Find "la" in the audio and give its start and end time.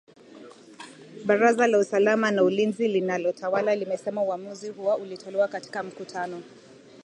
1.67-1.77